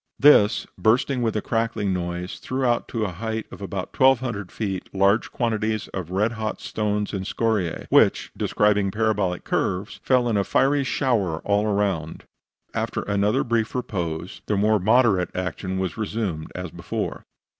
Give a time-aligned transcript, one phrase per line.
[0.17, 4.89] This, bursting with a crackling noise, threw out to the height of about 1200 feet
[4.95, 10.43] large quantities of red hot stones and scoriae, which, describing parabolic curves, fell in a
[10.43, 12.23] fiery, shower all around.
[12.73, 17.21] After another brief repose, the more moderate action was resumed as before.